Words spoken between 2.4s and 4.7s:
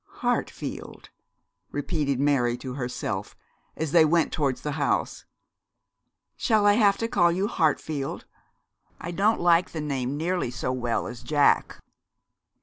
to herself, as they went towards